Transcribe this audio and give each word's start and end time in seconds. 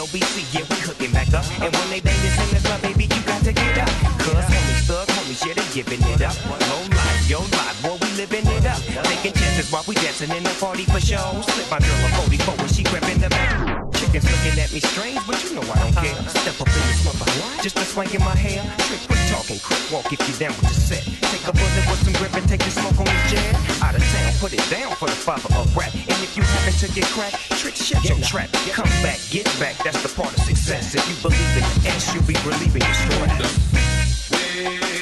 LBC, 0.00 0.48
yeah, 0.54 0.64
we 0.70 0.76
cooking 0.80 1.12
back 1.12 1.28
up. 1.34 1.44
And 1.60 1.76
when 1.76 1.90
they 1.90 2.00
bang 2.00 2.16
this 2.22 2.32
in 2.40 2.48
the 2.56 2.66
club, 2.66 2.80
baby, 2.80 3.04
you 3.04 3.20
got 3.28 3.44
to 3.44 3.52
get 3.52 3.78
up. 3.78 3.88
Cause 4.16 4.48
homies, 4.48 4.88
thug 4.88 5.06
homies, 5.08 5.44
yeah, 5.44 5.52
they 5.52 5.74
giving 5.74 6.00
it 6.08 6.22
up. 6.22 6.34
No 6.48 6.96
life, 6.96 7.28
yo 7.28 7.40
life, 7.40 7.82
boy, 7.82 7.98
we 8.00 8.08
living 8.16 8.46
it 8.46 8.64
up. 8.64 8.80
Taking 9.04 9.34
chances 9.34 9.70
while 9.70 9.84
we 9.86 9.94
dancing 9.96 10.30
in 10.30 10.42
the 10.42 10.56
party 10.58 10.84
for 10.84 11.00
show. 11.00 11.42
Slip 11.42 11.70
my 11.70 11.78
girl 11.80 12.06
a 12.06 12.08
44 12.16 12.56
when 12.56 12.68
she 12.68 12.82
grabbing 12.84 13.18
the 13.18 13.28
back. 13.28 13.69
Chickens 14.10 14.26
looking 14.26 14.58
at 14.58 14.72
me 14.72 14.80
strange, 14.80 15.22
but 15.24 15.38
you 15.44 15.54
know 15.54 15.62
I 15.70 15.86
don't 15.86 15.94
care. 15.94 16.18
Step 16.26 16.58
up 16.60 16.66
in 16.66 16.82
this 16.90 17.04
mother, 17.06 17.30
just 17.62 17.78
a 17.78 17.86
swing 17.86 18.10
in 18.10 18.18
my 18.26 18.34
hair. 18.34 18.58
Trick, 18.90 18.98
quit 19.06 19.22
talking, 19.30 19.60
quick 19.62 19.78
walk 19.86 20.12
if 20.12 20.18
you 20.26 20.34
down 20.34 20.50
with 20.58 20.66
the 20.66 20.74
set. 20.74 21.06
Take 21.30 21.46
a 21.46 21.54
bullet 21.54 21.86
with 21.86 22.02
some 22.02 22.18
grip 22.18 22.34
and 22.34 22.42
take 22.50 22.58
the 22.58 22.74
smoke 22.74 22.98
on 22.98 23.06
this 23.06 23.30
jet. 23.30 23.54
Out 23.78 23.94
of 23.94 24.02
town, 24.02 24.32
put 24.42 24.50
it 24.50 24.66
down 24.66 24.90
for 24.98 25.06
the 25.06 25.14
father 25.14 25.54
of 25.54 25.70
rap. 25.76 25.94
And 25.94 26.18
if 26.26 26.36
you 26.36 26.42
happen 26.42 26.74
to 26.74 26.90
get 26.90 27.06
cracked, 27.14 27.38
trick, 27.62 27.76
shut 27.76 28.02
your 28.02 28.18
trap. 28.18 28.50
Come 28.74 28.90
back, 29.06 29.22
get 29.30 29.46
back, 29.62 29.78
that's 29.78 30.02
the 30.02 30.10
part 30.10 30.34
of 30.34 30.42
success. 30.42 30.90
If 30.98 31.06
you 31.06 31.14
believe 31.22 31.54
in 31.54 31.62
the 31.62 31.94
S, 31.94 32.10
you'll 32.10 32.26
be 32.26 32.34
relieving 32.42 32.82
your 32.82 32.98
stress. 32.98 33.46
Way, 34.34 34.99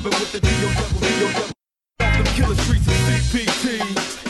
mobbing 0.00 0.18
with 0.20 0.32
the 0.32 0.40
D.O.W. 0.40 1.00
D.O.W. 1.00 1.52
Off 2.00 2.16
them 2.16 2.26
killer 2.36 2.54
streets 2.54 2.86
of 2.86 2.94
CPT. 3.08 3.80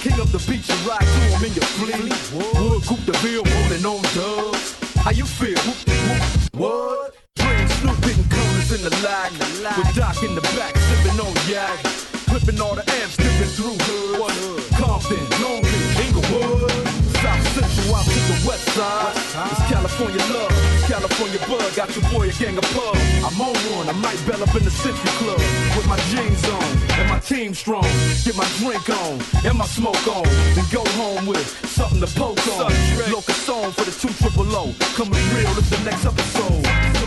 King 0.02 0.20
of 0.20 0.32
the 0.32 0.42
beach, 0.50 0.68
you 0.68 0.74
ride 0.88 1.00
to 1.00 1.20
him 1.30 1.44
in 1.46 1.52
your 1.54 1.68
fleet. 1.78 2.14
Wood, 2.34 2.82
Coop 2.84 3.00
the 3.06 3.14
bill, 3.22 3.44
rolling 3.44 3.84
on 3.86 4.02
dubs. 4.14 4.74
How 4.98 5.10
you 5.10 5.24
feel? 5.24 5.58
Whoop, 5.66 5.78
whoop, 5.86 6.60
what? 6.60 7.14
Dre 7.36 7.54
and 7.54 7.70
Snoop 7.70 7.98
hitting 8.04 8.26
corners 8.28 8.70
in 8.72 8.82
the 8.82 8.94
lag. 9.02 9.30
With 9.78 9.94
Doc 9.94 10.22
in 10.22 10.34
the 10.34 10.42
back, 10.58 10.74
sipping 10.76 11.20
on 11.20 11.34
yak. 11.46 11.78
Clipping 12.26 12.60
all 12.60 12.74
the 12.74 12.86
amps, 13.02 13.16
dipping 13.16 13.52
through 13.54 13.78
hood. 13.86 14.62
Compton, 14.74 15.22
Long 15.42 15.62
Beach, 15.62 15.98
Inglewood. 16.02 16.70
South 17.20 17.46
Central 17.54 17.94
out 17.94 18.06
to 18.06 18.20
the 18.32 18.38
west 18.48 18.66
side. 18.74 19.14
It's 19.50 19.62
California 19.68 20.24
love, 20.32 20.54
California 21.30 21.58
bug. 21.58 21.76
Got 21.76 21.96
your 21.96 22.10
boy 22.10 22.28
a 22.28 22.32
gang 22.32 22.58
of 22.58 22.64
pub. 22.74 22.96
I'm 23.24 23.40
on 23.40 23.54
one, 23.76 23.88
I 23.88 23.92
might 23.92 24.18
bell 24.26 24.42
up 24.42 24.54
in 24.54 24.64
the 24.64 24.70
Century 24.70 25.10
Club. 25.18 25.38
With 25.76 25.86
my 25.86 25.98
jeans 26.10 26.44
on 26.48 26.62
and 26.98 27.08
my 27.08 27.18
team 27.20 27.54
strong. 27.54 27.84
Get 28.24 28.36
my 28.36 28.48
drink 28.58 28.88
on 28.88 29.20
and 29.44 29.58
my 29.58 29.66
smoke 29.66 30.06
on. 30.08 30.24
Then 30.54 30.64
go 30.72 30.84
home 30.98 31.26
with 31.26 31.46
something 31.66 32.00
to 32.00 32.06
poke 32.18 32.46
on. 32.58 32.72
Local 33.10 33.34
song 33.34 33.72
for 33.72 33.84
the 33.84 33.92
two 33.92 34.12
triple 34.14 34.46
O. 34.54 34.74
Coming 34.94 35.22
real 35.34 35.50
is 35.58 35.70
the 35.70 35.80
next 35.84 36.06
episode. 36.06 36.99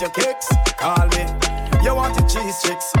Your 0.00 0.10
kicks? 0.10 0.48
Call 0.78 1.06
me. 1.08 1.26
You 1.82 1.94
want 1.94 2.14
the 2.14 2.24
cheese 2.26 2.62
chicks? 2.62 2.99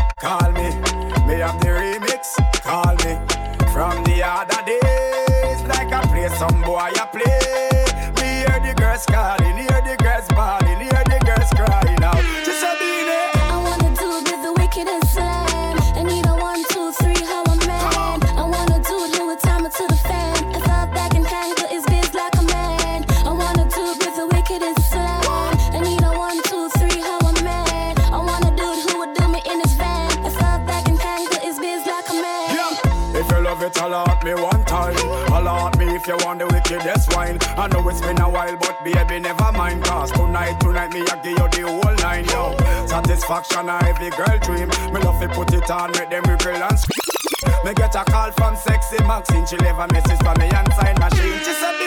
Every 43.90 44.10
girl 44.10 44.38
dream. 44.38 44.68
Me 44.92 45.00
love 45.00 45.20
to 45.20 45.28
put 45.28 45.52
it 45.52 45.68
on, 45.70 45.90
make 45.92 46.10
them 46.10 46.22
wiggle 46.26 46.62
and 46.62 46.78
scream. 46.78 47.54
Me 47.64 47.74
get 47.74 47.94
a 47.94 48.04
call 48.04 48.30
from 48.32 48.56
sexy 48.56 49.02
Maxine. 49.04 49.46
She 49.46 49.56
leave 49.56 49.78
a 49.78 49.86
message 49.88 50.20
for 50.22 50.34
me 50.38 50.48
and 50.48 50.72
sign 50.74 50.96
machine. 50.98 51.38
Just 51.44 51.62
a 51.62 51.79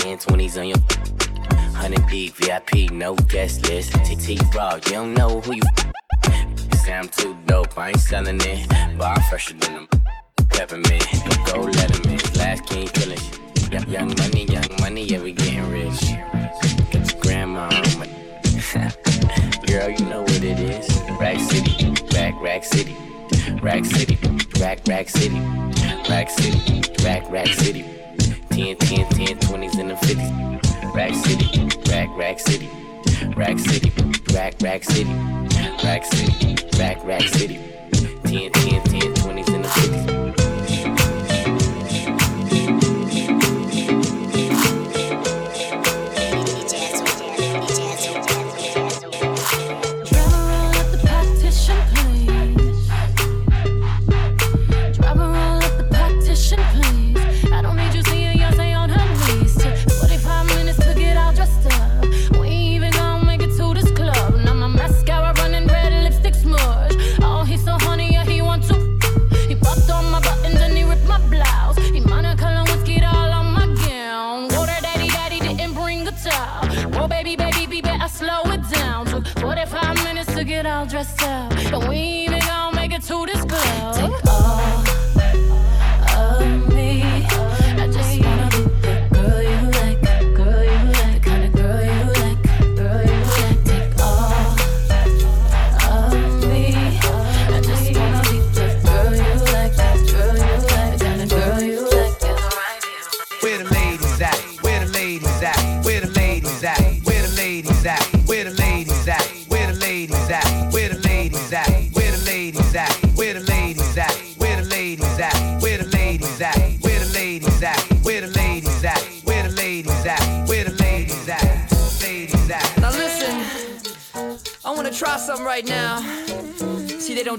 10, 0.00 0.16
10, 0.16 0.18
10, 0.18 0.38
20s 0.38 0.58
on 0.58 0.68
your 0.68 0.78
100 1.76 2.06
peak 2.08 2.34
VIP, 2.36 2.90
no 2.90 3.14
guest 3.14 3.68
list. 3.68 3.92
TT 3.92 4.40
Raw, 4.54 4.76
you 4.76 4.92
don't 4.92 5.14
know 5.14 5.40
who 5.40 5.56
you. 5.56 5.62
Say 6.84 6.94
I'm 6.94 7.08
too 7.08 7.36
dope, 7.46 7.76
I 7.78 7.88
ain't 7.88 8.00
selling 8.00 8.40
it. 8.40 8.66
But 8.96 9.18
I'm 9.18 9.22
fresher 9.28 9.54
than 9.54 9.74
them. 9.74 9.88
Peppermint, 10.48 11.04
go 11.46 11.60
let 11.60 11.94
him 11.94 12.12
in. 12.12 12.38
Last 12.38 12.64
king 12.66 12.88
killing 12.88 13.18
shit. 13.18 13.88
Young, 13.88 14.08
money, 14.16 14.44
young 14.46 14.64
money, 14.80 15.04
yeah, 15.04 15.20
we 15.20 15.32
getting 15.32 15.70
rich. 15.70 16.00
Get 16.90 17.12
your 17.12 17.20
grandma 17.20 17.64
on 17.64 17.98
my. 17.98 18.06
Girl, 19.66 19.90
you 19.90 20.04
know 20.06 20.22
what 20.22 20.42
it 20.42 20.58
is. 20.60 21.00
Rack 21.20 21.38
City, 21.40 21.94
Rack 22.14 22.40
Rack 22.40 22.64
City. 22.64 22.96
Rack 23.62 23.84
City, 23.84 24.18
Rack 24.58 24.80
Rack 24.88 25.08
City. 25.08 25.38
Rack 26.08 26.30
City, 26.30 26.82
Rack 27.04 27.30
Rack 27.30 27.48
City. 27.48 27.84
10, 28.60 28.76
10, 28.76 29.08
10, 29.08 29.38
20s 29.38 29.78
and 29.78 29.90
the 29.90 29.94
50s. 29.94 30.94
Rack 30.94 31.14
City, 31.14 31.66
Rack 31.90 32.10
Rack 32.14 32.38
City. 32.38 32.68
Rack 33.34 33.58
City, 33.58 33.90
Rack 34.34 34.54
Rack 34.60 34.84
City. 34.84 35.10
Rack 35.82 36.04
City, 36.04 36.56
Rack 36.78 37.02
Rack 37.02 37.22
City. 37.22 37.58
10, 38.24 38.52
10, 38.52 38.52
10, 38.52 39.14
20s 39.14 39.54
and 39.54 39.64
the 39.64 39.68
50s. 39.68 39.89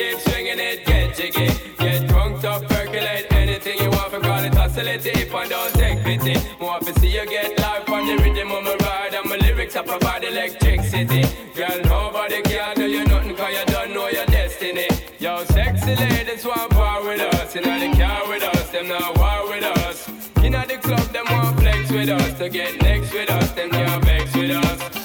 keep 0.00 0.18
swinging 0.20 0.58
it, 0.58 0.86
get 0.86 1.14
jiggy. 1.14 1.48
Get 1.78 2.08
drunk, 2.08 2.42
up, 2.44 2.62
percolate 2.68 3.26
anything 3.32 3.78
you 3.78 3.90
want, 3.90 4.10
for 4.12 4.20
call 4.20 4.42
it 4.44 4.54
hostility 4.54 5.10
if 5.10 5.34
I 5.34 5.46
don't 5.46 5.72
take 5.74 6.02
pity. 6.02 6.36
More 6.60 6.78
to 6.80 6.92
see 7.00 7.12
you 7.12 7.26
get 7.26 7.58
life 7.58 7.88
on 7.90 8.06
the 8.06 8.16
rhythm 8.22 8.50
of 8.50 8.64
my 8.64 8.76
ride, 8.86 9.14
and 9.14 9.28
my 9.28 9.36
lyrics 9.36 9.76
up 9.76 9.88
about 9.88 10.24
electricity. 10.24 11.22
Girl, 11.54 11.78
nobody 11.84 12.40
can 12.42 12.76
do 12.76 12.86
you 12.86 13.04
nothing, 13.04 13.36
cause 13.36 13.52
you 13.58 13.64
don't 13.66 13.92
know 13.92 14.08
your 14.08 14.26
destiny. 14.26 14.88
Yo, 15.18 15.44
sexy 15.44 15.94
ladies 15.96 16.46
want 16.46 16.70
power 16.70 17.04
with 17.04 17.20
us, 17.34 17.54
you 17.54 17.60
know 17.60 17.78
they 17.78 17.92
care 17.92 18.22
with 18.28 18.42
us, 18.42 18.70
them 18.70 18.88
not 18.88 19.18
war 19.18 19.48
with 19.50 19.64
us. 19.64 20.08
You 20.42 20.50
know 20.50 20.64
the 20.66 20.78
club, 20.78 21.06
them 21.12 21.26
want 21.30 21.60
flex 21.60 21.90
with 21.90 22.08
us, 22.08 22.38
to 22.38 22.48
get 22.48 22.80
next 22.82 23.12
with 23.12 23.30
us, 23.30 23.50
them 23.52 23.70
can't 23.70 24.04
vex 24.04 24.34
with 24.34 24.50
us. 24.50 24.99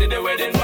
see 0.00 0.06
the 0.06 0.22
wedding 0.22 0.59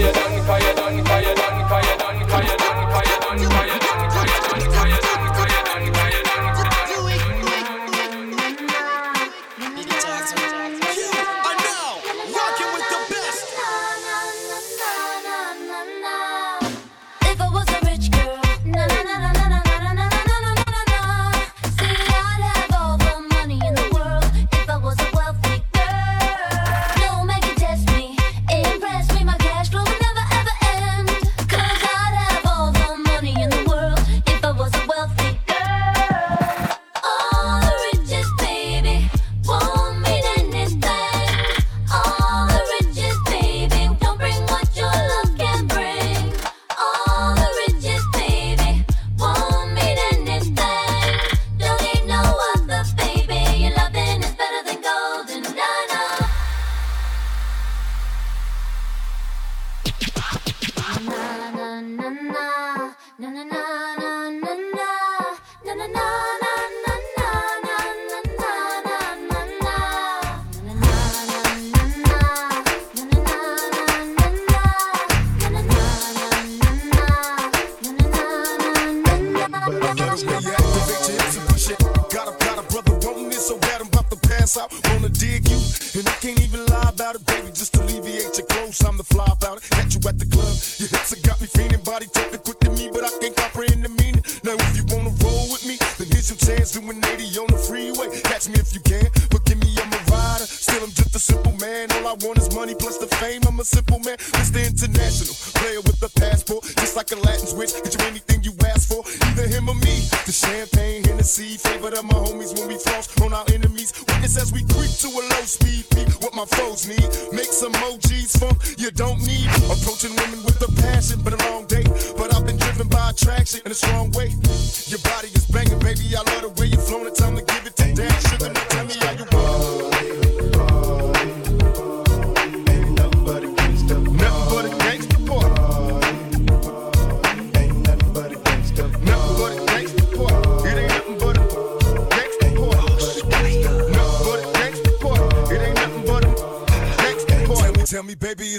you 0.00 0.12
done, 0.12 0.46
cause 0.46 0.64
you 0.64 0.74
done. 0.74 1.09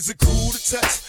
Is 0.02 0.10
it 0.10 0.18
cool 0.18 0.50
to 0.50 0.72
touch? 0.72 1.01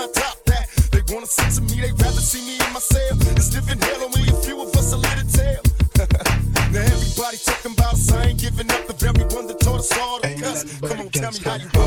trying 0.00 0.12
to 0.12 0.20
top 0.20 0.44
that. 0.46 0.68
They 0.92 1.14
wanna 1.14 1.26
sit 1.26 1.50
to 1.56 1.60
me, 1.62 1.80
they 1.80 1.92
rather 1.92 2.20
see 2.20 2.44
me 2.44 2.54
in 2.54 2.72
my 2.72 2.80
cell. 2.80 3.16
It's 3.36 3.50
different 3.50 3.82
hell, 3.84 4.04
only 4.04 4.28
a 4.28 4.34
few 4.42 4.60
of 4.60 4.74
us 4.74 4.92
are 4.92 4.96
little 4.96 5.28
tell. 5.28 5.62
now 6.72 6.80
everybody 6.80 7.36
talking 7.36 7.72
about 7.72 7.94
us, 7.94 8.12
I 8.12 8.26
ain't 8.26 8.40
giving 8.40 8.70
up 8.70 8.86
the 8.86 8.94
very 8.94 9.24
one 9.34 9.46
that 9.48 9.60
taught 9.60 9.80
us 9.80 9.92
all 9.98 10.20
to 10.20 10.34
cuss. 10.34 10.64
Come 10.80 11.00
on, 11.00 11.08
tell 11.10 11.32
me 11.32 11.38
how 11.44 11.56
you 11.56 11.79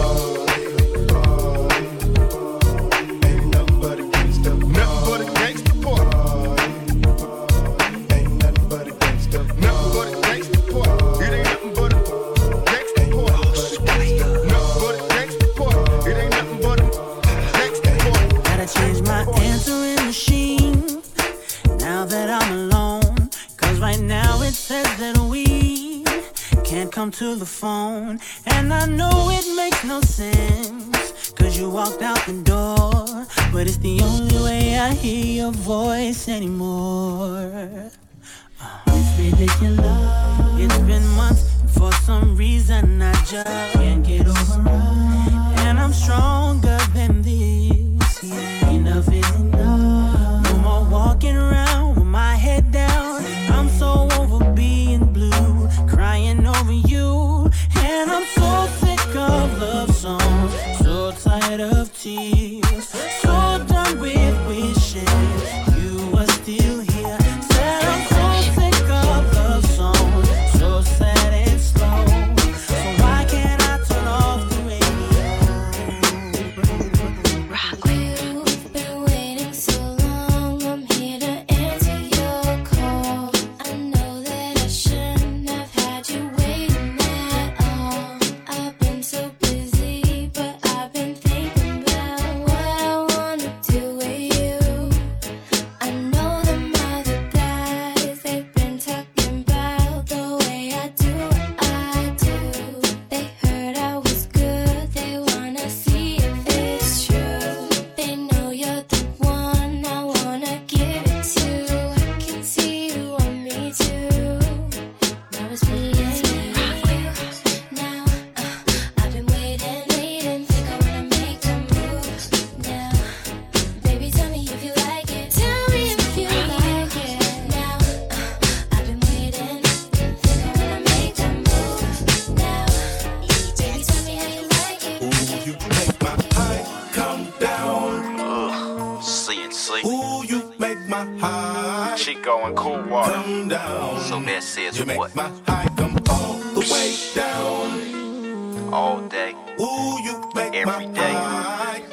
says 144.71 144.79
you 144.79 144.97
what? 144.97 145.15
my 145.15 145.29
high 145.47 145.67
come 145.75 145.97
all 146.09 146.37
the 146.53 146.61
way 146.71 146.95
down. 147.15 148.73
All 148.73 149.01
day. 149.07 149.35
Ooh, 149.59 150.01
you 150.03 150.31
make 150.35 150.55
every 150.55 150.87
my 150.87 150.93
day. 150.93 151.83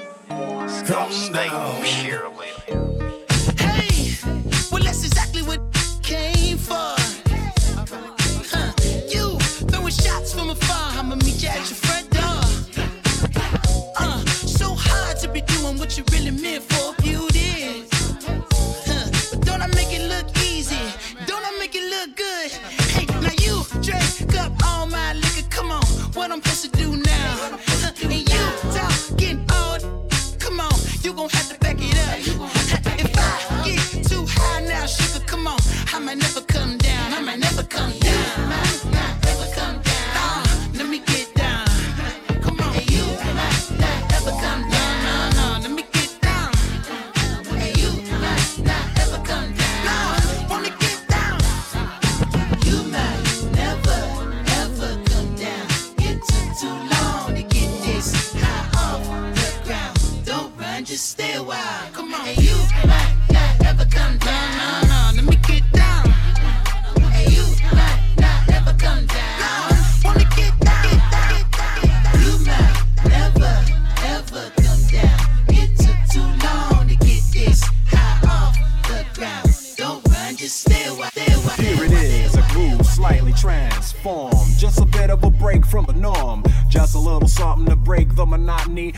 Don't 0.86 1.12
stay, 1.12 1.48
Cheryl. 1.48 2.30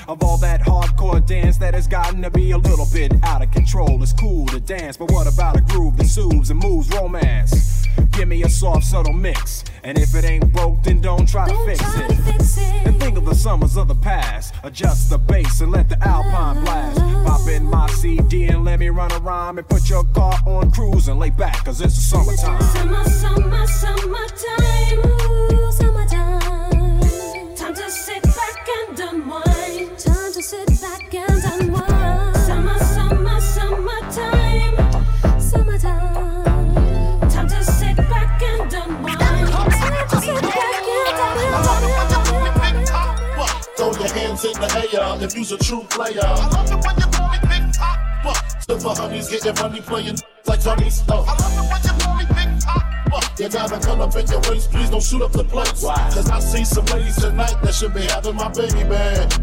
Of 0.09 0.23
all 0.23 0.39
that 0.39 0.61
hardcore 0.61 1.25
dance 1.25 1.59
that 1.59 1.75
has 1.75 1.87
gotten 1.87 2.23
to 2.23 2.31
be 2.31 2.51
a 2.53 2.59
little 2.59 2.87
bit 2.93 3.13
out 3.23 3.43
of 3.43 3.51
control. 3.51 4.03
It's 4.03 4.13
cool 4.13 4.47
to 4.49 4.61
dance, 4.61 4.97
but 4.97 5.11
what 5.11 5.33
about 5.33 5.57
a 5.57 5.61
groove 5.61 5.97
that 5.97 6.07
soothes 6.07 6.51
and 6.51 6.61
moves 6.63 6.89
romance? 6.91 7.87
Give 8.13 8.29
me 8.29 8.43
a 8.43 8.49
soft, 8.49 8.85
subtle 8.85 9.13
mix. 9.13 9.65
And 9.85 9.99
if 9.99 10.15
it 10.15 10.25
ain't 10.25 10.53
broke, 10.53 10.83
then 10.83 11.01
don't 11.01 11.29
try 11.29 11.49
to 11.49 11.57
fix 11.67 11.81
it. 11.97 12.87
And 12.87 12.99
think 13.01 13.17
of 13.17 13.25
the 13.25 13.35
summers 13.35 13.77
of 13.77 13.89
the 13.89 13.95
past. 13.95 14.55
Adjust 14.63 15.11
the 15.11 15.19
bass 15.19 15.61
and 15.61 15.73
let 15.73 15.89
the 15.89 15.99
alpine 16.07 16.63
blast. 16.65 16.99
Pop 17.27 17.49
in 17.49 17.65
my 17.65 17.89
CD 17.89 18.45
and 18.45 18.65
let 18.65 18.79
me 18.79 18.91
run 18.91 19.11
a 19.13 19.19
rhyme 19.19 19.59
and 19.59 19.69
put 19.69 19.89
your 19.89 20.05
car 20.05 20.39
on 20.47 20.71
cruise 20.71 21.09
and 21.09 21.19
lay 21.19 21.31
back, 21.31 21.65
cause 21.65 21.81
it's 21.81 21.95
the 21.95 22.01
summertime. 22.01 22.63
Summer, 22.63 23.05
summer, 23.05 23.67
summertime. 23.67 24.99
Ooh, 25.07 25.42
the 44.68 45.01
air 45.03 45.25
if 45.25 45.37
you's 45.37 45.53
a 45.53 45.59
true 45.59 45.85
player. 45.90 46.20
I 46.22 46.48
love 46.48 46.70
it 46.70 46.85
when 46.85 46.96
you 46.96 47.07
call 47.12 47.31
me 47.31 47.38
Big 47.42 47.72
Top. 47.72 47.98
What? 48.25 48.62
Silver 48.62 48.90
honeys 48.90 49.29
getting 49.29 49.55
money 49.62 49.81
playing 49.81 50.18
like 50.46 50.62
Tony 50.62 50.90
Stark. 50.90 51.27
I 51.29 51.35
love 51.38 51.53
it 51.53 51.70
when 51.70 51.83
you 51.83 52.05
call 52.05 52.16
me 52.16 52.25
Big. 52.27 53.12
What? 53.12 53.38
You 53.38 53.48
gotta 53.48 53.79
come 53.81 54.01
up 54.01 54.16
in 54.16 54.27
your 54.27 54.40
waist, 54.48 54.70
please 54.70 54.88
don't 54.88 55.03
shoot 55.03 55.22
up 55.22 55.33
the 55.33 55.44
place. 55.44 55.83
Cause 55.83 56.31
I 56.31 56.38
see 56.40 56.64
some 56.64 56.87
ladies 56.87 57.16
tonight 57.16 57.57
that 57.62 57.75
should 57.75 57.92
be 57.92 58.03
having 58.03 58.37
my 58.37 58.48
baby. 58.48 58.83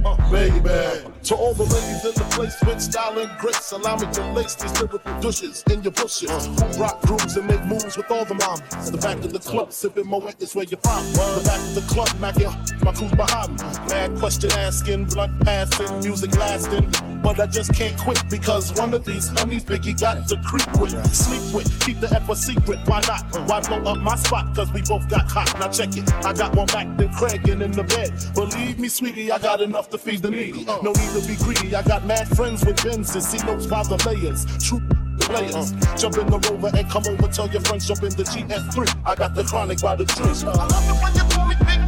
Uh, 0.03 0.31
baby. 0.31 1.18
To 1.23 1.35
all 1.35 1.53
the 1.53 1.63
ladies 1.63 2.05
in 2.05 2.13
the 2.13 2.27
place 2.31 2.55
with 2.65 2.81
style 2.81 3.19
and 3.19 3.29
grace, 3.39 3.71
allow 3.71 3.97
me 3.97 4.07
to 4.13 4.33
lace 4.33 4.55
these 4.55 4.71
lyrical 4.81 4.99
douches 5.19 5.63
in 5.69 5.83
your 5.83 5.91
bushes. 5.91 6.47
Who 6.47 6.81
rock 6.81 7.01
grooves 7.01 7.35
and 7.37 7.45
make 7.45 7.63
moves 7.65 7.97
with 7.97 8.09
all 8.09 8.25
the 8.25 8.35
mommies. 8.35 8.91
The 8.91 8.97
back 8.97 9.17
of 9.17 9.33
the 9.33 9.39
club, 9.39 9.73
sipping 9.73 10.07
Moet 10.07 10.41
is 10.41 10.55
where 10.55 10.65
you 10.65 10.77
find 10.77 11.05
me. 11.05 11.13
The 11.13 11.43
back 11.45 11.59
of 11.59 11.75
the 11.75 11.93
club, 11.93 12.07
macking 12.19 12.83
my 12.83 12.93
crew's 12.93 13.11
behind 13.11 13.51
me. 13.51 13.67
Mad 13.89 14.17
question 14.17 14.51
asking, 14.53 15.05
blunt 15.05 15.39
passing, 15.41 15.99
music 15.99 16.35
lasting. 16.37 16.89
But 17.21 17.39
I 17.39 17.47
just 17.47 17.73
can't 17.73 17.97
quit 17.97 18.23
because 18.29 18.73
one 18.79 18.93
of 18.93 19.03
these 19.03 19.27
honeys 19.27 19.65
Biggie 19.65 19.99
got 19.99 20.27
to 20.29 20.41
creep 20.45 20.79
with, 20.79 20.91
sleep 21.13 21.53
with, 21.53 21.79
keep 21.81 21.99
the 21.99 22.07
F 22.15 22.29
a 22.29 22.35
secret. 22.35 22.79
Why 22.85 23.01
not? 23.07 23.23
Why 23.47 23.59
blow 23.59 23.91
up 23.91 23.97
my 23.99 24.15
spot? 24.15 24.55
Cause 24.55 24.71
we 24.71 24.81
both 24.83 25.07
got 25.09 25.29
hot. 25.29 25.53
Now 25.59 25.67
check 25.67 25.95
it. 25.97 26.11
I 26.25 26.33
got 26.33 26.55
one 26.55 26.67
back 26.67 26.95
than 26.97 27.13
Craig 27.13 27.47
and 27.49 27.61
in 27.61 27.71
the 27.71 27.83
bed. 27.83 28.13
Believe 28.33 28.79
me, 28.79 28.87
sweetie, 28.87 29.31
I 29.31 29.37
got 29.37 29.61
enough 29.61 29.89
to 29.89 29.97
feed 29.97 30.21
the 30.21 30.31
needy. 30.31 30.63
No 30.63 30.93
need 30.93 31.08
to 31.13 31.27
be 31.27 31.35
greedy. 31.35 31.75
I 31.75 31.81
got 31.83 32.05
mad 32.05 32.27
friends 32.27 32.65
with 32.65 32.77
Benzes. 32.77 33.23
See 33.23 33.39
those 33.39 33.67
by 33.67 33.83
the 33.83 33.97
layers. 34.05 34.45
True 34.63 34.81
players. 35.19 35.71
Jump 35.99 36.17
in 36.17 36.27
the 36.27 36.39
rover 36.49 36.71
and 36.75 36.89
come 36.89 37.03
over. 37.07 37.27
Tell 37.31 37.49
your 37.49 37.61
friends 37.61 37.87
jump 37.87 38.03
in 38.03 38.09
the 38.09 38.23
GF3. 38.23 39.01
I 39.05 39.15
got 39.15 39.35
the 39.35 39.43
chronic 39.43 39.81
by 39.81 39.95
the 39.95 40.05
tree. 40.05 40.25
I 40.25 40.65
love 40.65 40.89
it 40.89 40.97
when 41.01 41.13
you 41.15 41.25
call 41.33 41.47
me 41.47 41.55
Big. 41.65 41.79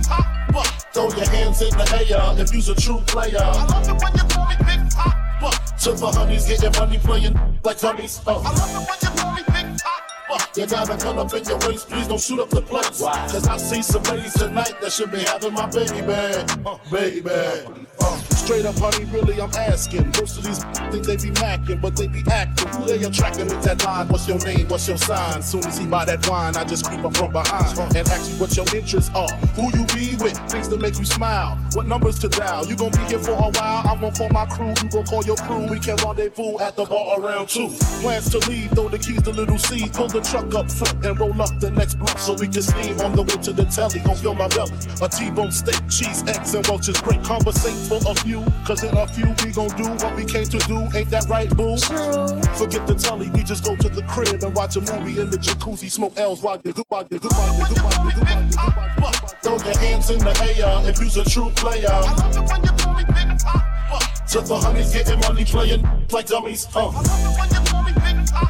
What? 0.55 0.67
Throw 0.93 1.09
your 1.09 1.29
hands 1.29 1.61
in 1.61 1.69
the 1.69 1.85
air 2.09 2.41
if 2.41 2.53
you's 2.53 2.69
a 2.69 2.75
true 2.75 2.99
player. 3.07 3.39
I 3.39 3.65
love 3.65 3.87
it 3.87 3.97
when 4.01 4.13
you 4.13 4.25
call 4.29 4.45
me 4.47 4.55
Big 4.65 4.89
Top. 4.89 5.15
What? 5.41 5.57
the 5.81 6.11
honeys 6.13 6.47
getting 6.47 6.71
money 6.79 6.99
playing 6.99 7.37
like 7.63 7.79
honeys. 7.79 8.21
Oh. 8.27 8.41
I 8.45 8.51
love 8.51 8.69
it 8.69 8.89
when 8.89 8.99
you 9.01 9.21
call 9.21 9.33
me 9.33 9.43
Big. 9.47 9.79
What? 10.27 10.57
You 10.57 10.65
gotta 10.65 10.97
come 10.97 11.17
up 11.17 11.33
in 11.33 11.43
your 11.43 11.59
waist, 11.67 11.89
please 11.89 12.07
don't 12.07 12.21
shoot 12.21 12.39
up 12.39 12.49
the 12.49 12.61
place. 12.61 13.01
Cause 13.01 13.47
I 13.47 13.57
see 13.57 13.81
some 13.81 14.03
ladies 14.03 14.33
tonight 14.33 14.73
that 14.81 14.91
should 14.91 15.11
be 15.11 15.19
having 15.19 15.53
my 15.53 15.65
baby. 15.67 16.01
Uh, 16.01 16.77
baby. 16.89 17.87
Straight 18.41 18.65
up, 18.65 18.75
honey, 18.79 19.05
really, 19.05 19.39
I'm 19.39 19.51
asking. 19.53 20.07
Most 20.19 20.37
of 20.37 20.43
these 20.43 20.63
think 20.91 21.05
they 21.05 21.15
be 21.15 21.31
macking, 21.39 21.81
but 21.81 21.95
they 21.95 22.07
be 22.07 22.23
acting. 22.31 22.67
Who 22.69 22.85
they 22.85 23.01
attracting 23.03 23.45
with 23.47 23.61
that 23.63 23.83
line? 23.85 24.07
What's 24.07 24.27
your 24.27 24.39
name? 24.39 24.67
What's 24.67 24.87
your 24.87 24.97
sign? 24.97 25.41
Soon 25.41 25.65
as 25.65 25.77
he 25.77 25.85
buy 25.85 26.05
that 26.05 26.27
wine, 26.27 26.55
I 26.57 26.63
just 26.65 26.85
creep 26.85 27.05
up 27.05 27.15
from 27.15 27.31
behind 27.31 27.77
and 27.79 28.07
ask 28.09 28.31
you 28.31 28.37
what 28.37 28.55
your 28.57 28.65
interests 28.75 29.11
are. 29.15 29.29
Who 29.55 29.63
you 29.77 29.85
be 29.93 30.17
with? 30.21 30.37
Things 30.51 30.67
that 30.69 30.81
make 30.81 30.97
you 30.97 31.05
smile. 31.05 31.57
What 31.73 31.87
numbers 31.87 32.19
to 32.19 32.29
dial? 32.29 32.65
You 32.65 32.75
gon' 32.75 32.91
be 32.91 32.99
here 33.05 33.19
for 33.19 33.31
a 33.31 33.51
while. 33.51 33.87
I'm 33.87 34.01
gon' 34.01 34.13
call 34.13 34.29
my 34.29 34.45
crew. 34.47 34.73
You 34.83 34.89
gon' 34.89 35.05
call 35.05 35.23
your 35.23 35.37
crew. 35.37 35.67
We 35.67 35.79
can 35.79 35.95
rendezvous 35.97 36.59
at 36.59 36.75
the 36.75 36.85
bar 36.85 37.19
around 37.21 37.47
two. 37.47 37.69
Plans 38.01 38.29
to 38.31 38.39
leave, 38.49 38.71
throw 38.71 38.89
the 38.89 38.97
keys 38.97 39.21
to 39.21 39.31
little 39.31 39.57
C. 39.59 39.87
Pull 39.93 40.07
the 40.07 40.21
truck 40.21 40.53
up 40.55 40.69
front 40.69 41.05
and 41.05 41.19
roll 41.19 41.41
up 41.41 41.51
the 41.59 41.71
next 41.71 41.95
block 41.95 42.17
so 42.17 42.33
we 42.33 42.47
can 42.47 42.63
steam 42.63 42.99
on 43.01 43.15
the 43.15 43.21
way 43.21 43.37
to 43.43 43.53
the 43.53 43.65
telly. 43.65 43.99
Gon' 43.99 44.15
fill 44.15 44.33
my 44.33 44.47
belly. 44.49 44.73
A 45.01 45.07
T-bone 45.07 45.51
steak, 45.51 45.79
cheese, 45.89 46.23
eggs, 46.27 46.53
and 46.55 46.65
Welch's 46.67 46.99
great. 46.99 47.23
Conversate 47.23 47.73
for 47.99 48.11
a 48.11 48.15
few, 48.15 48.43
cause 48.65 48.83
in 48.83 48.95
a 48.95 49.07
few 49.07 49.27
we 49.43 49.51
gon' 49.51 49.67
do 49.75 49.89
what 50.03 50.15
we 50.15 50.23
came 50.23 50.45
to 50.45 50.57
do. 50.59 50.87
Ain't 50.95 51.09
that 51.09 51.27
right, 51.27 51.49
boo? 51.49 51.75
Forget 52.55 52.87
the 52.87 52.95
telly, 52.95 53.29
we 53.31 53.43
just 53.43 53.65
go 53.65 53.75
to 53.75 53.89
the 53.89 54.03
crib 54.03 54.43
and 54.43 54.55
watch 54.55 54.77
a 54.77 54.81
movie 54.81 55.19
in 55.19 55.29
the 55.29 55.37
jacuzzi, 55.37 55.91
smoke 55.91 56.17
L's 56.17 56.41
while 56.41 56.61
you 56.63 56.71
do, 56.71 56.83
while 56.87 57.05
you 57.09 57.19
do, 57.19 57.27
while 57.27 57.57
you 57.57 57.75
do, 57.75 57.81
while 57.81 58.05
you 58.05 58.11
do, 58.13 58.21
while 58.21 58.45
you 58.45 58.51
do, 58.51 58.57
while 59.01 59.11
you 59.11 59.19
do. 59.19 59.27
Throw 59.43 59.57
your 59.57 59.77
hands 59.79 60.09
in 60.09 60.19
the 60.19 60.31
air 60.57 60.89
if 60.89 60.99
you's 61.01 61.17
a 61.17 61.25
true 61.25 61.49
player. 61.55 61.89
I 61.91 61.99
love 61.99 62.37
it 62.37 62.49
when 62.49 62.63
you 62.63 62.71
call 62.77 62.93
me 62.93 63.03
Big 63.03 63.39
Top. 63.39 64.27
To 64.31 64.39
the 64.39 64.57
honeys 64.57 64.93
getting 64.93 65.19
money 65.19 65.43
playing 65.43 65.85
like 66.11 66.27
dummies. 66.27 66.67
Uh. 66.73 66.87
I 66.87 66.91
love 66.91 67.05
it 67.05 67.39
when 67.39 67.49
you 67.49 67.69
call 67.69 67.83
me 67.83 67.91
Big 67.93 68.27
Top. 68.27 68.47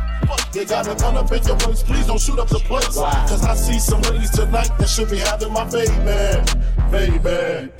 You 0.53 0.65
gotta 0.65 0.95
come 0.95 1.17
up 1.17 1.31
in 1.31 1.43
your 1.43 1.57
waist, 1.65 1.85
please 1.87 2.05
don't 2.05 2.19
shoot 2.19 2.37
up 2.37 2.49
the 2.49 2.59
place. 2.59 2.95
Cause 2.95 3.43
I 3.43 3.55
see 3.55 3.79
some 3.79 4.01
ladies 4.01 4.29
tonight 4.31 4.69
that 4.77 4.87
should 4.87 5.09
be 5.09 5.17
having 5.17 5.51
my 5.51 5.63
baby, 5.65 5.97
baby. 6.91 7.71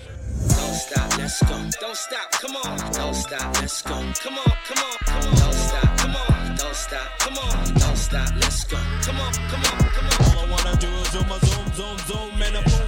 Stop, 0.91 1.17
let's 1.17 1.41
go. 1.43 1.57
Don't 1.79 1.95
stop, 1.95 2.31
come 2.31 2.55
on. 2.57 2.91
Don't 2.91 3.13
stop, 3.13 3.61
let's 3.61 3.81
go. 3.81 3.93
Come 3.93 4.03
on, 4.03 4.13
come 4.19 4.33
on, 4.37 4.97
come 5.05 5.23
on. 5.23 5.35
Don't 5.37 5.53
stop, 5.53 5.97
come 5.97 6.15
on. 6.17 6.55
Don't 6.57 6.75
stop, 6.75 7.19
come 7.19 7.37
on. 7.37 7.73
Don't 7.75 7.95
stop, 7.95 8.29
let's 8.35 8.63
go. 8.65 8.77
Come 9.01 9.19
on, 9.21 9.33
come 9.33 9.63
on, 9.71 9.89
come 9.95 10.05
on. 10.05 10.37
All 10.37 10.45
I 10.45 10.51
wanna 10.51 10.75
do 10.81 10.89
is 10.89 11.11
zoom 11.11 11.29
zoom, 11.29 11.73
zoom, 11.75 11.97
zoom, 11.99 12.41
and 12.41 12.57
a 12.57 12.61
boom. 12.69 12.80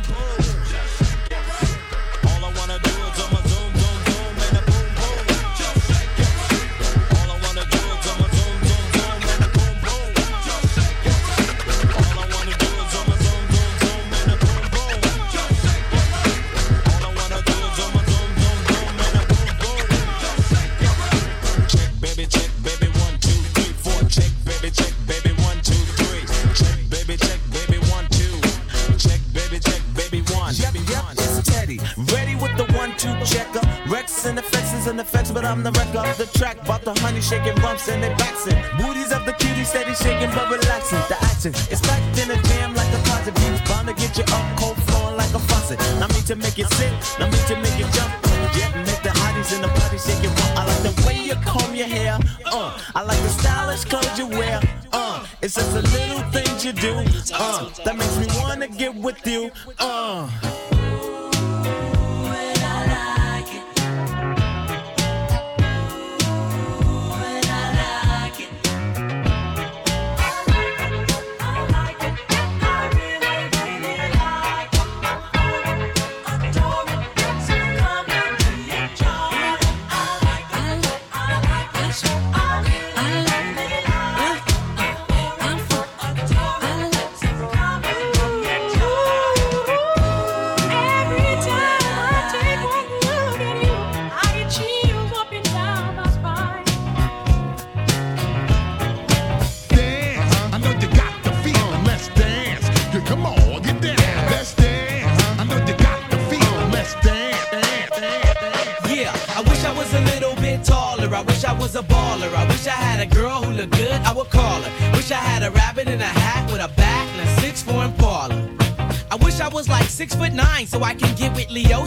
And 34.25 34.39
effects 34.39 34.87
and 34.87 34.97
the 34.97 35.03
effects, 35.03 35.31
but 35.31 35.43
I'm 35.43 35.63
the 35.63 35.71
wreck 35.71 35.93
of 35.93 36.17
the 36.17 36.25
track. 36.39 36.55
About 36.63 36.83
the 36.83 36.93
honey 37.01 37.19
shaking 37.19 37.55
rumps 37.61 37.89
and 37.89 38.01
they 38.01 38.07
backs 38.15 38.45
Booties 38.79 39.11
of 39.11 39.25
the 39.25 39.33
cutie 39.33 39.65
steady 39.65 39.93
shaking 39.95 40.31
but 40.31 40.49
relaxing. 40.49 41.03
The 41.11 41.17
action 41.19 41.51
is 41.67 41.81
packed 41.81 42.17
in 42.17 42.31
a 42.31 42.41
jam 42.47 42.73
like 42.73 42.87
a 42.93 43.03
closet. 43.03 43.35
Beats 43.35 43.59
bound 43.67 43.89
to 43.89 43.93
get 43.93 44.17
you 44.17 44.23
up 44.31 44.45
cold 44.57 44.77
flowing 44.87 45.17
like 45.17 45.33
a 45.33 45.39
faucet. 45.39 45.77
Not 45.99 46.07
me 46.15 46.21
to 46.31 46.35
make 46.37 46.57
it 46.57 46.71
sit, 46.71 46.93
not 47.19 47.31
me 47.33 47.39
to 47.51 47.55
make 47.59 47.75
it 47.75 47.91
jump. 47.91 48.11
Yeah, 48.55 48.71
make 48.87 49.03
the 49.03 49.11
hotties 49.11 49.51
in 49.55 49.61
the 49.61 49.67
party 49.67 49.99
shake 49.99 50.23
it. 50.23 50.31
I 50.55 50.63
like 50.71 50.83
the 50.87 50.93
way 51.05 51.19
you 51.19 51.35
comb 51.43 51.75
your 51.75 51.87
hair. 51.87 52.17
Uh, 52.45 52.79
I 52.95 53.03
like 53.03 53.19
the 53.27 53.29
stylish 53.29 53.83
clothes 53.83 54.17
you 54.17 54.27
wear. 54.27 54.61
Uh, 54.93 55.27
it's 55.41 55.55
just 55.55 55.73
the 55.73 55.81
little 55.81 56.23
things 56.31 56.63
you 56.63 56.71
do. 56.71 56.95
Uh, 57.35 57.69
that 57.83 57.97
makes 57.97 58.15
me 58.17 58.27
wanna 58.39 58.69
get 58.69 58.95
with 58.95 59.19
you. 59.27 59.51
Uh. 59.79 60.52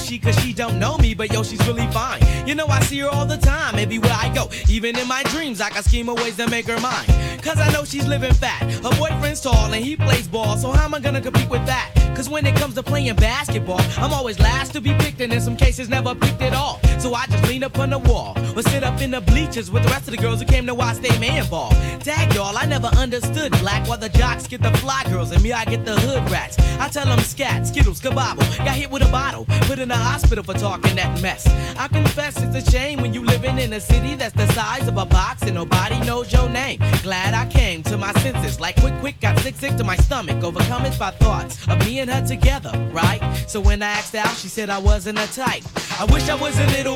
Leoshi 0.07 0.23
cause 0.23 0.38
she 0.42 0.53
don't 0.53 0.79
know 0.79 0.97
me, 0.99 1.14
but 1.14 1.33
yo, 1.33 1.42
she's 1.42 1.64
really 1.66 1.87
fine. 1.88 2.21
You 2.47 2.55
know, 2.55 2.66
I 2.66 2.81
see 2.81 2.99
her 3.01 3.09
all 3.09 3.27
the 3.27 3.37
time, 3.37 3.77
everywhere 3.77 4.14
I 4.14 4.33
go. 4.35 4.49
Even 4.69 4.97
in 4.97 5.09
my 5.09 5.23
dreams, 5.25 5.61
I 5.61 5.71
can 5.71 5.83
scheme 5.83 6.09
of 6.09 6.16
ways 6.16 6.37
to 6.37 6.49
make 6.49 6.66
her 6.66 6.81
mine. 6.81 7.07
Cause 7.42 7.59
I 7.59 7.71
know 7.73 7.85
she's 7.85 8.07
living 8.07 8.33
fat. 8.33 8.62
Her 8.83 8.97
boyfriend's 8.99 9.40
tall 9.40 9.73
and 9.73 9.85
he 9.85 9.97
plays 9.97 10.29
ball, 10.29 10.57
so 10.57 10.71
how 10.71 10.85
am 10.85 10.95
I 10.95 11.01
gonna 11.01 11.21
compete 11.21 11.51
with 11.51 11.64
that? 11.66 11.92
Cause 12.14 12.29
when 12.29 12.47
it 12.47 12.55
comes 12.57 12.75
to 12.75 12.83
playing 12.83 13.16
basketball, 13.16 13.81
I'm 13.99 14.12
always 14.12 14.38
last 14.38 14.73
to 14.75 14.81
be 14.81 14.95
picked 14.95 15.21
and 15.21 15.33
in 15.33 15.40
some 15.40 15.57
cases 15.57 15.88
never 15.88 16.14
picked 16.14 16.42
at 16.42 16.55
all. 16.55 16.81
So 17.07 17.14
I 17.14 17.25
just 17.27 17.47
lean 17.47 17.62
up 17.62 17.79
on 17.79 17.90
the 17.90 18.01
wall 18.01 18.35
or 18.57 18.62
sit 18.62 18.83
up 18.83 19.01
in 19.01 19.12
the 19.12 19.21
bleachers 19.21 19.71
with 19.71 19.85
the 19.85 19.90
rest 19.90 20.09
of 20.09 20.11
the 20.11 20.16
girls 20.16 20.40
who 20.40 20.45
came 20.45 20.66
to 20.66 20.75
watch 20.75 20.97
they 20.97 21.16
man 21.21 21.49
ball. 21.49 21.71
Tag 22.01 22.35
y'all, 22.35 22.59
I 22.59 22.66
never 22.66 22.88
understood 22.99 23.53
black 23.61 23.87
while 23.87 23.97
the 23.97 24.09
jocks 24.09 24.49
get 24.49 24.61
the 24.61 24.73
fly 24.79 25.05
girls 25.09 25.31
and 25.31 25.40
me 25.40 25.53
I 25.53 25.64
get 25.66 25.85
the 25.85 25.95
hood 26.01 26.29
rats. 26.33 26.59
I 26.81 26.88
tell 26.88 27.07
them 27.07 27.21
scat, 27.21 27.64
skittles, 27.69 28.01
kabobble. 28.01 28.45
Got 28.59 28.75
hit 28.75 28.90
with 28.90 29.03
a 29.03 29.11
bottle, 29.12 29.45
put 29.69 29.79
in 29.79 29.88
the 29.88 29.97
hospital 29.97 30.42
for 30.42 30.55
talking 30.55 30.97
that 30.97 31.23
mess. 31.23 31.47
I 31.79 31.87
confess 31.87 32.42
it's 32.42 32.57
a 32.57 32.71
shame 32.73 33.01
when 33.01 33.14
you 33.14 33.25
living 33.25 33.59
in 33.59 33.73
a 33.73 33.81
city 33.81 34.16
that's 34.16 34.35
the 34.35 34.49
size 34.53 34.88
of 34.88 34.97
a 34.97 35.07
box 35.07 35.42
and 35.42 35.55
nobody 35.55 36.01
knows 36.01 36.33
your 36.33 36.49
name. 36.49 36.81
Glad 37.05 37.35
I 37.35 37.47
came 37.47 37.85
to 37.85 37.97
my 37.97 38.12
senses, 38.14 38.59
like 38.59 38.81
quick, 38.81 38.99
quick, 38.99 39.21
got 39.21 39.38
sick, 39.38 39.55
sick 39.55 39.77
to 39.77 39.85
my 39.85 39.97
stomach, 39.99 40.42
overcome 40.42 40.85
it 40.85 40.99
by 40.99 41.12
thoughts 41.12 41.69
of 41.69 41.79
me 41.87 42.01
and 42.01 42.11
her 42.11 42.27
together, 42.27 42.73
right? 42.92 43.21
So 43.47 43.61
when 43.61 43.81
I 43.81 43.90
asked 43.90 44.16
out, 44.16 44.35
she 44.35 44.49
said 44.49 44.71
I 44.71 44.79
wasn't 44.79 45.21
a 45.21 45.33
type. 45.33 45.62
I 46.01 46.05
wish 46.12 46.29
I 46.29 46.35
was 46.35 46.59
a 46.59 46.66
little 46.66 46.95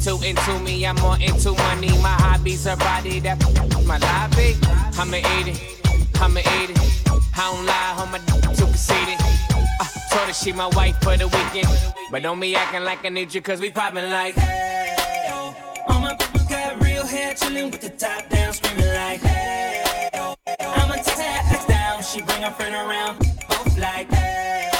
too 0.00 0.18
into 0.22 0.58
me, 0.60 0.86
I'm 0.86 0.96
more 0.96 1.18
into 1.18 1.52
money. 1.52 1.88
My 2.02 2.16
hobbies, 2.24 2.64
her 2.64 2.76
body, 2.76 3.20
that 3.20 3.38
my 3.86 3.98
lobby. 3.98 4.56
I'ma 4.98 5.16
eat 5.16 5.48
it, 5.48 6.20
I'ma 6.20 6.40
eat 6.40 6.70
it. 6.70 6.78
I 7.36 7.52
don't 7.52 7.66
lie, 7.66 7.94
on 7.98 8.10
my 8.10 8.18
too 8.54 8.66
conceited. 8.66 9.18
Uh, 9.80 9.86
told 10.10 10.26
her 10.26 10.32
she 10.32 10.52
my 10.52 10.66
wife 10.68 10.96
for 11.02 11.16
the 11.16 11.26
weekend. 11.28 11.68
But 12.10 12.22
don't 12.22 12.40
be 12.40 12.54
acting 12.54 12.84
like 12.84 13.04
I 13.04 13.10
need 13.10 13.32
you, 13.34 13.40
cause 13.40 13.60
we 13.60 13.70
poppin' 13.70 14.10
like. 14.10 14.36
All 15.88 16.00
my 16.00 16.14
people 16.14 16.46
got 16.48 16.82
real 16.82 17.06
hair, 17.06 17.34
chillin' 17.34 17.70
with 17.70 17.80
the 17.80 17.90
top 17.90 18.28
down, 18.28 18.52
screaming 18.52 18.92
like, 18.94 19.20
hey, 19.20 20.10
I'ma 20.60 20.94
take 20.94 21.44
her 21.52 21.66
down. 21.68 22.02
She 22.02 22.22
bring 22.22 22.42
her 22.42 22.50
friend 22.50 22.74
around, 22.74 23.18
both 23.48 23.78
like, 23.78 24.10
hey, 24.12 24.70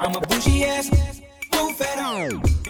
I'm 0.00 0.14
a 0.14 0.20
bougie 0.20 0.64
ass, 0.64 0.90
move 1.52 1.80
it 1.80 1.98
on. 1.98 2.63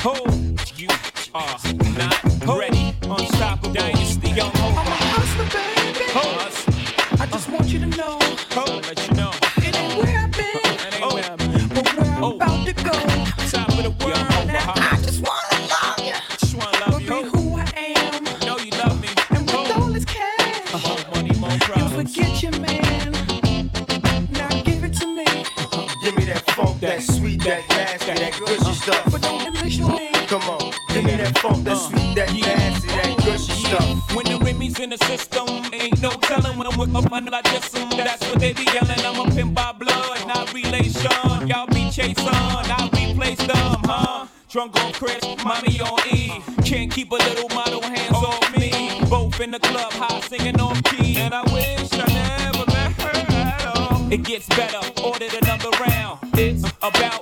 Ho, 0.00 0.14
you 0.76 0.88
are 1.34 1.58
not 1.96 2.22
ready. 2.46 2.94
Unstoppable 3.02 3.72
dynasty, 3.72 4.30
young. 4.30 4.50
Ho, 4.54 5.01
under 37.34 37.50
like 37.50 37.74
um, 37.74 37.90
That's 37.90 38.28
what 38.28 38.40
they 38.40 38.52
be 38.52 38.64
yelling. 38.64 39.00
I'm 39.00 39.20
a 39.20 39.34
pimp 39.34 39.54
by 39.54 39.72
blood, 39.72 40.26
not 40.26 40.52
relation. 40.52 41.48
Y'all 41.48 41.66
be 41.66 41.90
chasing, 41.90 42.28
I 42.28 42.90
replace 42.92 43.38
them, 43.38 43.76
huh? 43.84 44.26
Drunk 44.48 44.76
on 44.80 44.92
Chris, 44.92 45.22
mommy 45.44 45.80
on 45.80 45.98
E. 46.14 46.42
Can't 46.64 46.90
keep 46.90 47.10
a 47.10 47.14
little 47.14 47.48
model 47.50 47.82
hands 47.82 48.16
off 48.16 48.56
me. 48.56 49.00
Both 49.08 49.40
in 49.40 49.50
the 49.50 49.58
club, 49.60 49.92
high 49.92 50.20
singing 50.20 50.60
on 50.60 50.80
key. 50.82 51.16
And 51.18 51.34
I 51.34 51.42
wish 51.52 51.88
I 51.92 52.06
never 52.12 52.66
met 52.66 52.92
her 53.00 53.34
at 53.34 53.76
all. 53.76 54.12
It 54.12 54.24
gets 54.24 54.46
better, 54.48 54.80
ordered 55.02 55.34
another 55.34 55.70
round. 55.80 56.18
It's 56.34 56.64
about 56.82 57.21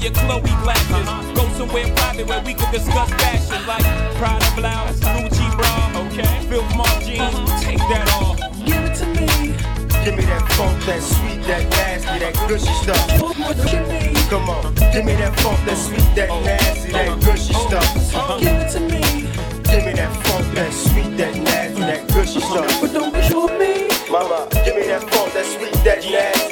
Me, 0.00 0.06
your 0.06 0.14
Chloe 0.14 0.40
glasses. 0.62 1.08
Go 1.36 1.48
somewhere 1.56 1.86
private 1.94 2.26
where 2.26 2.42
we 2.42 2.54
could 2.54 2.70
discuss 2.70 3.10
fashion 3.10 3.66
like 3.66 3.84
Prada 4.16 4.46
blouse, 4.56 5.00
Gucci 5.00 5.56
bra, 5.56 6.02
okay? 6.02 6.46
Phil 6.48 6.62
Mark 6.76 7.02
jeans, 7.02 7.62
take 7.62 7.78
that 7.78 8.08
off. 8.20 8.38
Give 8.64 8.82
it 8.84 8.96
to 8.96 9.06
me. 9.06 9.26
Give 10.04 10.16
me 10.16 10.24
that 10.24 10.44
funk, 10.52 10.82
that 10.86 11.02
sweet, 11.02 11.42
that 11.46 11.68
nasty, 11.70 12.18
that 12.18 12.34
gushy 12.48 12.72
stuff. 12.82 13.38
What 13.38 13.56
you 13.72 13.80
need? 13.80 14.16
Come 14.30 14.48
on, 14.48 14.74
give 14.92 15.04
me 15.04 15.14
that 15.16 15.38
funk, 15.40 15.58
that 15.66 15.76
sweet, 15.76 16.14
that 16.16 16.28
nasty, 16.44 16.92
that 16.92 17.20
gushy 17.20 17.54
stuff. 17.54 18.40
Give 18.40 18.56
it 18.56 18.70
to 18.72 18.80
me. 18.80 19.28
Give 19.70 19.84
me 19.84 19.92
that 19.92 20.12
funk, 20.26 20.54
that 20.54 20.72
sweet, 20.72 21.16
that 21.18 21.36
nasty, 21.36 21.80
that 21.80 22.08
gushy 22.08 22.40
stuff. 22.40 22.80
But 22.80 22.92
don't 22.92 23.12
be 23.12 23.22
sure 23.22 23.48
me. 23.58 23.88
Mama, 24.10 24.48
give 24.64 24.74
me 24.74 24.86
that 24.88 25.02
funk, 25.10 25.32
that 25.34 25.44
sweet, 25.44 25.72
that 25.84 26.02
nasty, 26.02 26.49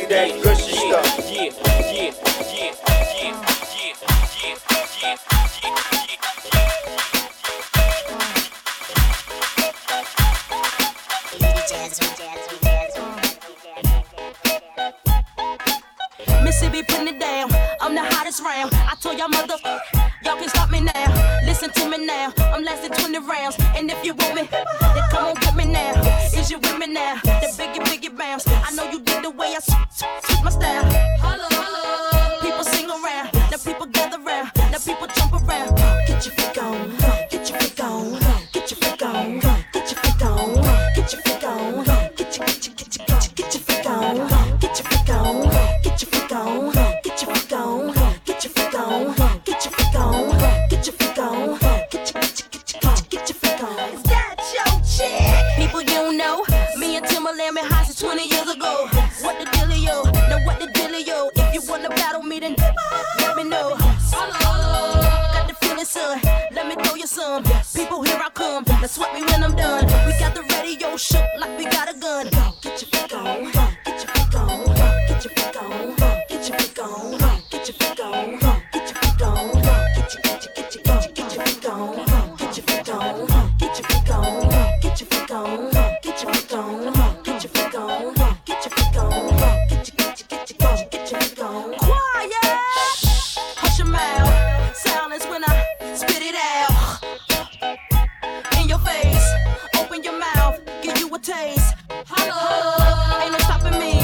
Holla, 102.07 103.23
ain't 103.23 103.33
no 103.33 103.39
stopping 103.39 103.79
me. 103.79 104.01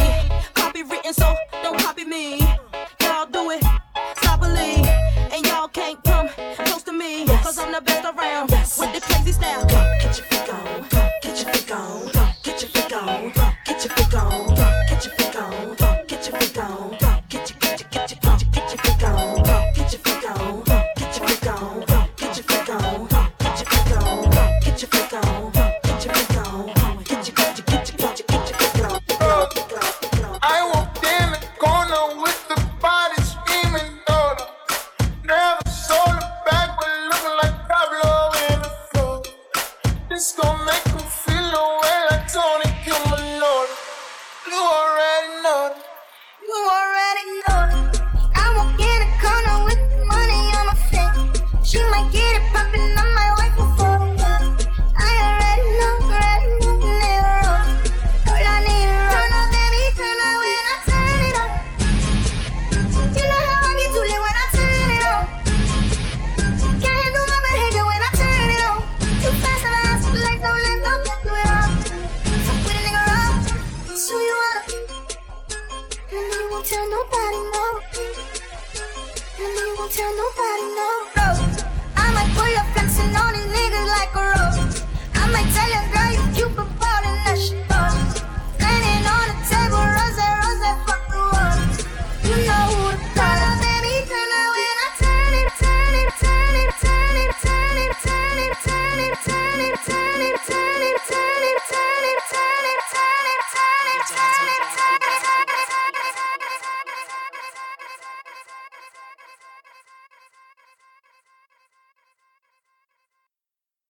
Copywritten, 0.54 1.14
so 1.14 1.34
don't 1.62 1.78
copy 1.78 2.04
me. 2.04 2.40
Y'all 3.00 3.26
do 3.26 3.50
it. 3.50 3.62
And 5.32 5.44
y'all 5.46 5.68
can't 5.68 6.02
come 6.04 6.28
close 6.28 6.82
to 6.84 6.92
I'm 6.92 7.72
the 7.72 7.80
best 7.80 8.04
around 8.04 8.50
with 8.50 8.92
the 8.94 9.00
crazy 9.00 9.32
style. 9.32 10.33